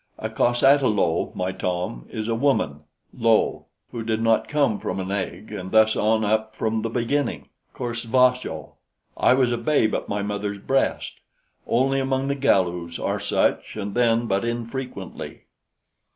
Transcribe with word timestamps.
"A 0.17 0.31
cos 0.31 0.63
ata 0.63 0.87
lo, 0.87 1.31
my 1.35 1.51
Tom, 1.51 2.07
is 2.09 2.27
a 2.27 2.33
woman" 2.33 2.79
(lo) 3.13 3.67
"who 3.91 4.01
did 4.01 4.19
not 4.19 4.47
come 4.47 4.79
from 4.79 4.99
an 4.99 5.11
egg 5.11 5.51
and 5.51 5.69
thus 5.69 5.95
on 5.95 6.25
up 6.25 6.55
from 6.55 6.81
the 6.81 6.89
beginning." 6.89 7.49
(Cor 7.75 7.91
sva 7.93 8.33
jo.) 8.33 8.77
"I 9.15 9.35
was 9.35 9.51
a 9.51 9.59
babe 9.59 9.93
at 9.93 10.09
my 10.09 10.23
mother's 10.23 10.57
breast. 10.57 11.19
Only 11.67 11.99
among 11.99 12.29
the 12.29 12.33
Galus 12.35 12.97
are 12.97 13.19
such, 13.19 13.75
and 13.75 13.93
then 13.93 14.25
but 14.25 14.43
infrequently. 14.43 15.41